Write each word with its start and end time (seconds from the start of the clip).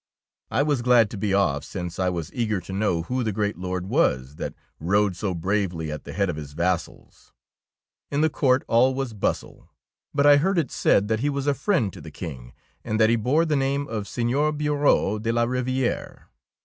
''I 0.49 0.63
was 0.63 0.81
glad 0.81 1.11
to 1.11 1.17
be 1.17 1.31
off, 1.31 1.63
since 1.63 1.99
I 1.99 2.09
was 2.09 2.33
eager 2.33 2.59
to 2.59 2.73
know 2.73 3.03
who 3.03 3.23
the 3.23 3.31
great 3.31 3.55
lord 3.59 3.85
was 3.85 4.37
that 4.37 4.55
rode 4.79 5.15
so 5.15 5.35
bravely 5.35 5.91
at 5.91 6.05
the 6.05 6.13
head 6.13 6.27
of 6.27 6.37
his 6.37 6.53
vassals. 6.53 7.33
In 8.09 8.21
the 8.21 8.29
court 8.31 8.63
all 8.67 8.95
was 8.95 9.13
bustle, 9.13 9.69
but 10.11 10.25
I 10.25 10.37
heard 10.37 10.57
it 10.57 10.71
said 10.71 11.07
that 11.09 11.19
he 11.19 11.29
was 11.29 11.45
a 11.45 11.53
friend 11.53 11.93
to 11.93 12.01
the 12.01 12.09
King, 12.09 12.51
and 12.83 12.99
that 12.99 13.11
he 13.11 13.15
bore 13.15 13.45
24 13.45 13.45
THE 13.45 13.45
ROBE 13.45 13.45
OF 13.45 13.47
THE 13.49 13.75
DUCHESS 13.75 13.85
the 13.85 13.93
name 13.95 13.99
of 13.99 14.07
Seigneur 14.07 14.51
Bureau 14.51 15.19
de 15.19 15.31
la 15.31 15.43
Riviere. 15.43 16.29